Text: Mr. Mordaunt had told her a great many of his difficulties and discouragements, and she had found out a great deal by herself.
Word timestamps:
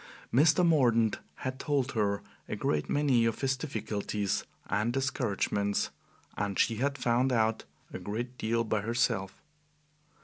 Mr. 0.33 0.65
Mordaunt 0.65 1.19
had 1.35 1.59
told 1.59 1.91
her 1.91 2.23
a 2.49 2.55
great 2.55 2.89
many 2.89 3.25
of 3.25 3.41
his 3.41 3.55
difficulties 3.55 4.43
and 4.67 4.91
discouragements, 4.91 5.91
and 6.35 6.57
she 6.57 6.77
had 6.77 6.97
found 6.97 7.31
out 7.31 7.65
a 7.93 7.99
great 7.99 8.35
deal 8.39 8.63
by 8.63 8.81
herself. 8.81 9.43